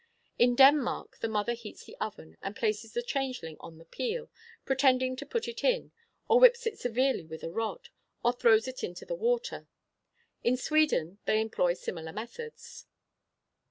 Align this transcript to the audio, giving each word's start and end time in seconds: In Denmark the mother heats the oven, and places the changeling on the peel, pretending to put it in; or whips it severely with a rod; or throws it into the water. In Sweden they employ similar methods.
In 0.39 0.55
Denmark 0.55 1.17
the 1.19 1.27
mother 1.27 1.53
heats 1.53 1.83
the 1.85 1.95
oven, 1.97 2.35
and 2.41 2.55
places 2.55 2.93
the 2.93 3.03
changeling 3.03 3.55
on 3.59 3.77
the 3.77 3.85
peel, 3.85 4.31
pretending 4.65 5.15
to 5.17 5.27
put 5.27 5.47
it 5.47 5.63
in; 5.63 5.91
or 6.27 6.39
whips 6.39 6.65
it 6.65 6.79
severely 6.79 7.23
with 7.27 7.43
a 7.43 7.51
rod; 7.51 7.89
or 8.23 8.33
throws 8.33 8.67
it 8.67 8.83
into 8.83 9.05
the 9.05 9.13
water. 9.13 9.67
In 10.43 10.57
Sweden 10.57 11.19
they 11.25 11.39
employ 11.39 11.75
similar 11.75 12.13
methods. 12.13 12.87